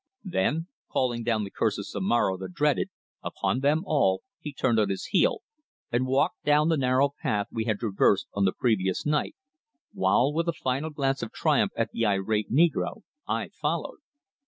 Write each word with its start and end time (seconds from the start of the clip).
Then, 0.23 0.65
calling 0.89 1.21
down 1.21 1.43
the 1.43 1.51
curse 1.51 1.77
of 1.77 1.85
Zomara, 1.85 2.35
the 2.35 2.49
dreaded, 2.49 2.89
upon 3.21 3.59
them 3.59 3.83
all, 3.85 4.23
he 4.39 4.51
turned 4.51 4.79
on 4.79 4.89
his 4.89 5.05
heel 5.11 5.43
and 5.91 6.07
walked 6.07 6.43
down 6.43 6.69
the 6.69 6.75
narrow 6.77 7.11
path 7.21 7.45
we 7.51 7.65
had 7.65 7.77
traversed 7.77 8.25
on 8.33 8.43
the 8.45 8.51
previous 8.51 9.05
night, 9.05 9.35
while, 9.93 10.33
with 10.33 10.49
a 10.49 10.53
final 10.53 10.89
glance 10.89 11.21
of 11.21 11.31
triumph 11.31 11.73
at 11.75 11.91
the 11.91 12.07
irate 12.07 12.51
negro, 12.51 13.03
I 13.27 13.49
followed. 13.49 13.99